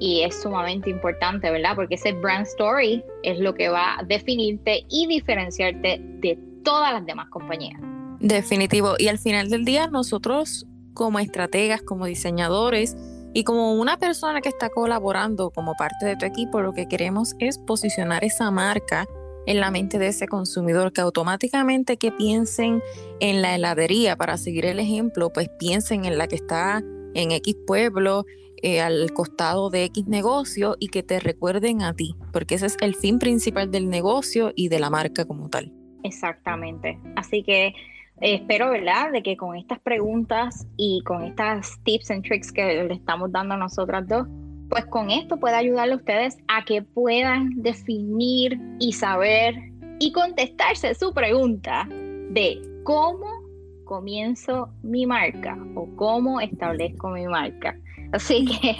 y 0.00 0.22
es 0.22 0.40
sumamente 0.40 0.90
importante, 0.90 1.50
¿verdad? 1.50 1.74
Porque 1.74 1.96
ese 1.96 2.12
brand 2.12 2.46
story 2.46 3.02
es 3.22 3.38
lo 3.38 3.54
que 3.54 3.68
va 3.68 3.98
a 3.98 4.02
definirte 4.04 4.84
y 4.88 5.06
diferenciarte 5.06 6.00
de 6.00 6.38
todas 6.64 6.92
las 6.92 7.04
demás 7.04 7.28
compañías. 7.30 7.80
Definitivo. 8.20 8.94
Y 8.98 9.08
al 9.08 9.18
final 9.18 9.48
del 9.48 9.64
día, 9.64 9.88
nosotros 9.88 10.66
como 10.94 11.18
estrategas, 11.18 11.82
como 11.82 12.06
diseñadores 12.06 12.96
y 13.34 13.44
como 13.44 13.74
una 13.74 13.96
persona 13.98 14.40
que 14.40 14.48
está 14.48 14.68
colaborando 14.68 15.50
como 15.50 15.74
parte 15.74 16.06
de 16.06 16.16
tu 16.16 16.26
equipo, 16.26 16.60
lo 16.60 16.72
que 16.72 16.88
queremos 16.88 17.34
es 17.38 17.58
posicionar 17.58 18.24
esa 18.24 18.50
marca 18.50 19.06
en 19.46 19.60
la 19.60 19.70
mente 19.70 19.98
de 19.98 20.08
ese 20.08 20.28
consumidor, 20.28 20.92
que 20.92 21.00
automáticamente 21.00 21.96
que 21.96 22.12
piensen 22.12 22.82
en 23.20 23.42
la 23.42 23.54
heladería, 23.54 24.16
para 24.16 24.36
seguir 24.36 24.66
el 24.66 24.78
ejemplo, 24.78 25.32
pues 25.32 25.48
piensen 25.58 26.04
en 26.04 26.18
la 26.18 26.28
que 26.28 26.36
está 26.36 26.82
en 27.14 27.32
X 27.32 27.56
pueblo, 27.66 28.24
eh, 28.60 28.80
al 28.80 29.12
costado 29.12 29.70
de 29.70 29.84
X 29.84 30.08
negocio 30.08 30.76
y 30.80 30.88
que 30.88 31.04
te 31.04 31.20
recuerden 31.20 31.82
a 31.82 31.94
ti, 31.94 32.16
porque 32.32 32.56
ese 32.56 32.66
es 32.66 32.76
el 32.80 32.96
fin 32.96 33.20
principal 33.20 33.70
del 33.70 33.88
negocio 33.88 34.52
y 34.56 34.68
de 34.68 34.80
la 34.80 34.90
marca 34.90 35.24
como 35.26 35.48
tal. 35.48 35.72
Exactamente. 36.02 36.98
Así 37.14 37.44
que 37.44 37.66
eh, 37.66 37.74
espero, 38.20 38.70
¿verdad?, 38.70 39.12
de 39.12 39.22
que 39.22 39.36
con 39.36 39.54
estas 39.54 39.78
preguntas 39.78 40.66
y 40.76 41.02
con 41.04 41.22
estas 41.22 41.78
tips 41.84 42.10
and 42.10 42.24
tricks 42.24 42.50
que 42.50 42.82
le 42.82 42.94
estamos 42.94 43.30
dando 43.30 43.54
a 43.54 43.58
nosotras 43.58 44.08
dos, 44.08 44.26
pues 44.68 44.84
con 44.86 45.10
esto 45.10 45.38
pueda 45.38 45.58
ayudarle 45.58 45.94
a 45.94 45.96
ustedes 45.96 46.36
a 46.48 46.64
que 46.64 46.82
puedan 46.82 47.50
definir 47.62 48.58
y 48.78 48.92
saber 48.92 49.54
y 49.98 50.12
contestarse 50.12 50.94
su 50.94 51.12
pregunta 51.12 51.88
de 51.88 52.60
cómo 52.84 53.26
comienzo 53.84 54.68
mi 54.82 55.06
marca 55.06 55.56
o 55.74 55.88
cómo 55.96 56.40
establezco 56.40 57.08
mi 57.10 57.26
marca. 57.26 57.76
Así 58.12 58.44
que 58.44 58.76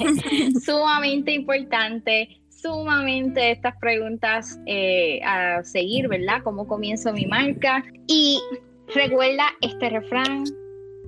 sumamente 0.61 1.33
importante, 1.33 2.41
sumamente 2.51 3.51
estas 3.51 3.77
preguntas 3.79 4.61
eh, 4.67 5.21
a 5.25 5.63
seguir, 5.65 6.09
¿verdad? 6.09 6.43
¿Cómo 6.45 6.67
comienzo 6.67 7.13
mi 7.13 7.27
marca? 7.27 7.83
Y 8.07 8.39
recuerda 8.95 9.45
este 9.61 9.91
refrán 9.91 10.45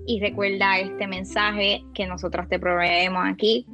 y 0.07 0.21
recuerda 0.21 0.81
este 0.81 1.07
mensaje 1.07 1.85
que 1.95 2.07
nosotros 2.07 2.49
te 2.49 2.59
proveemos 2.59 3.23
aquí. 3.27 3.67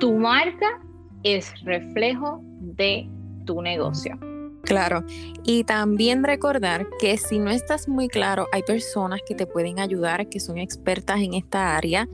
Tu 0.00 0.12
marca 0.12 0.80
es 1.22 1.52
reflejo 1.64 2.40
de 2.60 3.08
tu 3.44 3.62
negocio. 3.62 4.18
Claro, 4.62 5.04
y 5.44 5.64
también 5.64 6.24
recordar 6.24 6.86
que 6.98 7.18
si 7.18 7.38
no 7.38 7.50
estás 7.50 7.86
muy 7.86 8.08
claro, 8.08 8.46
hay 8.50 8.62
personas 8.62 9.20
que 9.26 9.34
te 9.34 9.46
pueden 9.46 9.78
ayudar, 9.78 10.28
que 10.28 10.40
son 10.40 10.56
expertas 10.56 11.20
en 11.20 11.34
esta 11.34 11.76
área. 11.76 12.08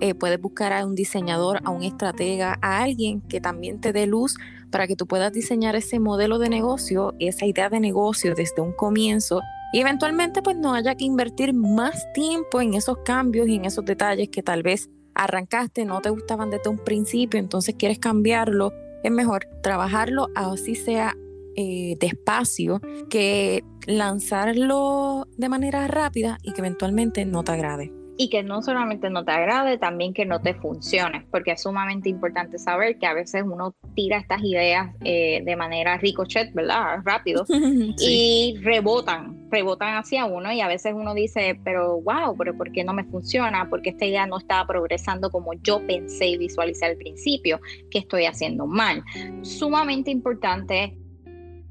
Eh, 0.00 0.14
puedes 0.14 0.38
buscar 0.40 0.72
a 0.74 0.84
un 0.84 0.94
diseñador, 0.94 1.60
a 1.64 1.70
un 1.70 1.82
estratega, 1.82 2.58
a 2.60 2.82
alguien 2.82 3.22
que 3.22 3.40
también 3.40 3.80
te 3.80 3.92
dé 3.92 4.06
luz 4.06 4.36
para 4.70 4.86
que 4.86 4.96
tú 4.96 5.06
puedas 5.06 5.32
diseñar 5.32 5.76
ese 5.76 5.98
modelo 5.98 6.38
de 6.38 6.50
negocio, 6.50 7.14
esa 7.20 7.46
idea 7.46 7.70
de 7.70 7.80
negocio 7.80 8.34
desde 8.34 8.60
un 8.60 8.72
comienzo. 8.72 9.40
Y 9.72 9.80
eventualmente 9.80 10.42
pues 10.42 10.56
no 10.56 10.74
haya 10.74 10.94
que 10.94 11.04
invertir 11.04 11.54
más 11.54 12.12
tiempo 12.12 12.60
en 12.60 12.74
esos 12.74 12.98
cambios 13.04 13.48
y 13.48 13.56
en 13.56 13.64
esos 13.64 13.84
detalles 13.84 14.28
que 14.28 14.42
tal 14.42 14.62
vez 14.62 14.90
arrancaste, 15.14 15.84
no 15.84 16.00
te 16.00 16.10
gustaban 16.10 16.50
desde 16.50 16.70
un 16.70 16.78
principio, 16.78 17.38
entonces 17.40 17.74
quieres 17.78 17.98
cambiarlo. 17.98 18.72
Es 19.02 19.12
mejor 19.12 19.46
trabajarlo 19.62 20.28
así 20.34 20.74
sea 20.74 21.16
eh, 21.56 21.96
despacio 22.00 22.80
que 23.08 23.64
lanzarlo 23.86 25.28
de 25.36 25.48
manera 25.48 25.86
rápida 25.86 26.38
y 26.42 26.52
que 26.52 26.60
eventualmente 26.60 27.24
no 27.26 27.44
te 27.44 27.52
agrade 27.52 28.03
y 28.16 28.28
que 28.28 28.42
no 28.42 28.62
solamente 28.62 29.10
no 29.10 29.24
te 29.24 29.32
agrade, 29.32 29.78
también 29.78 30.14
que 30.14 30.24
no 30.24 30.40
te 30.40 30.54
funcione, 30.54 31.26
porque 31.30 31.52
es 31.52 31.62
sumamente 31.62 32.08
importante 32.08 32.58
saber 32.58 32.98
que 32.98 33.06
a 33.06 33.14
veces 33.14 33.42
uno 33.44 33.74
tira 33.94 34.18
estas 34.18 34.42
ideas 34.42 34.94
eh, 35.04 35.42
de 35.44 35.56
manera 35.56 35.96
ricochet, 35.98 36.52
¿verdad? 36.54 36.98
Rápido, 37.04 37.44
y 37.98 38.56
rebotan, 38.62 39.48
rebotan 39.50 39.96
hacia 39.96 40.26
uno 40.26 40.52
y 40.52 40.60
a 40.60 40.68
veces 40.68 40.94
uno 40.94 41.14
dice, 41.14 41.58
pero 41.64 42.00
wow, 42.00 42.36
pero 42.36 42.56
¿por 42.56 42.70
qué 42.72 42.84
no 42.84 42.92
me 42.92 43.04
funciona? 43.04 43.68
Porque 43.68 43.90
esta 43.90 44.04
idea 44.04 44.26
no 44.26 44.38
estaba 44.38 44.66
progresando 44.66 45.30
como 45.30 45.52
yo 45.62 45.84
pensé 45.86 46.28
y 46.28 46.38
visualicé 46.38 46.86
al 46.86 46.96
principio, 46.96 47.60
que 47.90 47.98
estoy 47.98 48.26
haciendo 48.26 48.66
mal. 48.66 49.02
Sumamente 49.42 50.10
importante 50.10 50.96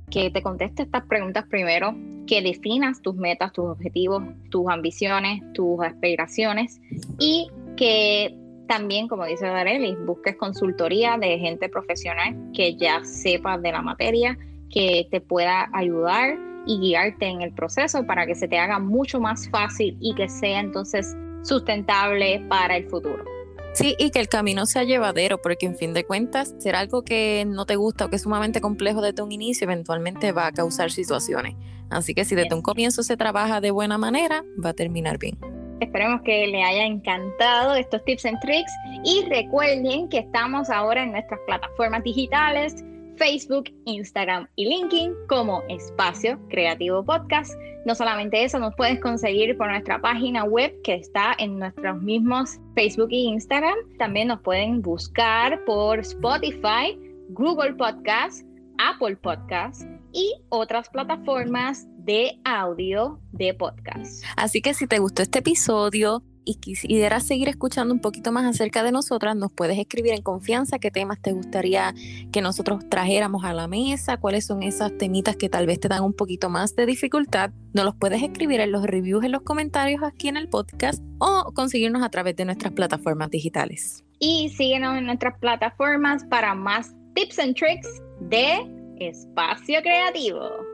que 0.10 0.30
te 0.30 0.42
conteste 0.42 0.84
estas 0.84 1.06
preguntas 1.06 1.46
primero, 1.50 1.96
que 2.28 2.42
definas 2.42 3.02
tus 3.02 3.16
metas, 3.16 3.52
tus 3.54 3.66
objetivos, 3.66 4.24
tus 4.50 4.70
ambiciones, 4.70 5.42
tus 5.54 5.82
aspiraciones 5.82 6.80
y 7.20 7.50
que 7.76 8.38
también, 8.68 9.08
como 9.08 9.26
dice 9.26 9.46
Darely, 9.46 9.96
busques 10.06 10.36
consultoría 10.38 11.18
de 11.18 11.38
gente 11.40 11.70
profesional 11.70 12.36
que 12.54 12.76
ya 12.76 13.04
sepa 13.04 13.58
de 13.58 13.72
la 13.72 13.82
materia, 13.82 14.38
que 14.70 15.08
te 15.12 15.22
pueda 15.22 15.70
ayudar 15.74 16.38
y 16.66 16.80
guiarte 16.80 17.26
en 17.26 17.42
el 17.42 17.54
proceso 17.54 18.06
para 18.06 18.26
que 18.26 18.36
se 18.36 18.48
te 18.48 18.58
haga 18.58 18.80
mucho 18.80 19.20
más 19.20 19.50
fácil 19.50 19.98
y 20.00 20.16
que 20.16 20.30
sea 20.30 20.60
entonces 20.60 21.16
sustentable 21.44 22.44
para 22.48 22.78
el 22.78 22.88
futuro. 22.90 23.33
Sí, 23.74 23.96
y 23.98 24.12
que 24.12 24.20
el 24.20 24.28
camino 24.28 24.66
sea 24.66 24.84
llevadero, 24.84 25.42
porque 25.42 25.66
en 25.66 25.76
fin 25.76 25.94
de 25.94 26.06
cuentas, 26.06 26.54
ser 26.60 26.76
algo 26.76 27.04
que 27.04 27.44
no 27.48 27.66
te 27.66 27.76
gusta 27.76 28.06
o 28.06 28.10
que 28.10 28.18
es 28.18 28.22
sumamente 28.22 28.62
complejo 28.62 29.02
desde 29.02 29.24
un 29.24 29.32
inicio, 29.32 29.66
eventualmente 29.66 30.32
va 30.32 30.48
a 30.48 30.52
causar 30.52 30.92
situaciones. 30.92 31.56
Así 31.90 32.14
que 32.14 32.24
si 32.24 32.36
desde 32.36 32.56
un 32.56 32.62
comienzo 32.62 33.04
se 33.04 33.18
trabaja 33.18 33.62
de 33.62 33.72
buena 33.72 33.98
manera, 33.98 34.44
va 34.64 34.70
a 34.70 34.74
terminar 34.74 35.18
bien. 35.18 35.38
Esperemos 35.80 36.22
que 36.22 36.48
le 36.48 36.64
haya 36.64 36.86
encantado 36.86 37.76
estos 37.76 38.04
tips 38.06 38.26
and 38.26 38.40
tricks 38.42 38.72
y 39.04 39.26
recuerden 39.26 40.08
que 40.08 40.20
estamos 40.20 40.70
ahora 40.70 41.04
en 41.04 41.12
nuestras 41.12 41.40
plataformas 41.46 42.04
digitales 42.04 42.76
Facebook, 43.24 43.70
Instagram 43.86 44.50
y 44.58 44.66
LinkedIn 44.66 45.14
como 45.30 45.64
Espacio 45.70 46.38
Creativo 46.50 47.06
Podcast. 47.06 47.54
No 47.86 47.96
solamente 47.96 48.44
eso, 48.44 48.60
nos 48.60 48.76
puedes 48.76 49.00
conseguir 49.00 49.56
por 49.56 49.70
nuestra 49.70 50.02
página 50.02 50.44
web 50.44 50.74
que 50.84 50.96
está 50.96 51.34
en 51.38 51.58
nuestros 51.58 52.02
mismos 52.02 52.60
Facebook 52.76 53.08
e 53.12 53.20
Instagram. 53.20 53.78
También 53.98 54.28
nos 54.28 54.42
pueden 54.42 54.82
buscar 54.82 55.64
por 55.64 56.00
Spotify, 56.00 57.00
Google 57.30 57.76
Podcast, 57.76 58.46
Apple 58.78 59.16
Podcast 59.16 59.84
y 60.12 60.34
otras 60.50 60.90
plataformas 60.90 61.88
de 62.00 62.38
audio 62.44 63.22
de 63.32 63.54
podcast. 63.54 64.22
Así 64.36 64.62
que 64.62 64.74
si 64.74 64.86
te 64.86 65.00
gustó 65.00 65.22
este 65.22 65.40
episodio, 65.40 66.24
y 66.46 66.56
quisieras 66.56 67.26
seguir 67.26 67.50
escuchando 67.50 67.94
un 67.94 68.00
poquito 68.00 68.32
más 68.32 68.46
acerca 68.46 68.84
de 68.84 68.92
nosotras, 68.92 69.36
nos 69.36 69.52
puedes 69.52 69.78
escribir 69.78 70.14
en 70.14 70.22
confianza 70.22 70.80
qué 70.80 70.92
temas 70.92 71.22
te 71.22 71.32
gustaría 71.32 71.94
que 72.32 72.42
nosotros 72.42 72.88
trajéramos 72.90 73.44
a 73.44 73.54
la 73.54 73.68
mesa, 73.68 74.18
cuáles 74.18 74.46
son 74.46 74.64
esas 74.64 74.98
temitas 74.98 75.36
que 75.36 75.50
tal 75.50 75.66
vez 75.66 75.80
te 75.80 75.88
dan 75.88 76.04
un 76.04 76.14
poquito 76.14 76.50
más 76.50 76.76
de 76.76 76.86
dificultad. 76.86 77.52
Nos 77.74 77.86
los 77.86 77.96
puedes 77.96 78.22
escribir 78.22 78.60
en 78.60 78.72
los 78.72 78.84
reviews, 78.84 79.24
en 79.24 79.32
los 79.32 79.42
comentarios 79.42 80.04
aquí 80.04 80.28
en 80.28 80.38
el 80.38 80.50
podcast 80.50 81.04
o 81.20 81.52
conseguirnos 81.54 82.04
a 82.04 82.10
través 82.10 82.36
de 82.36 82.46
nuestras 82.46 82.74
plataformas 82.74 83.30
digitales. 83.30 84.04
Y 84.20 84.50
síguenos 84.50 84.98
en 84.98 85.06
nuestras 85.06 85.38
plataformas 85.40 86.24
para 86.26 86.56
más 86.56 86.94
tips 87.16 87.40
and 87.40 87.56
tricks 87.56 88.02
de 88.22 88.66
espacio 89.00 89.82
creativo. 89.82 90.73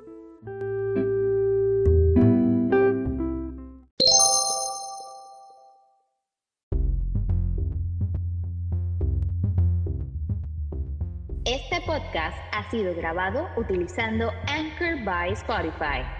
Podcast 12.09 12.37
ha 12.51 12.69
sido 12.71 12.95
grabado 12.95 13.49
utilizando 13.55 14.31
Anchor 14.47 14.97
by 15.03 15.31
Spotify. 15.33 16.18